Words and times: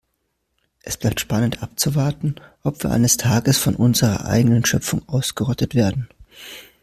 Es 0.81 0.97
bleibt 0.97 1.19
spannend 1.19 1.61
abzuwarten, 1.61 2.33
ob 2.63 2.81
wir 2.81 2.89
eines 2.89 3.17
Tages 3.17 3.59
von 3.59 3.75
unserer 3.75 4.25
eigenen 4.25 4.65
Schöpfung 4.65 5.07
ausgerottet 5.07 5.75
werden. 5.75 6.09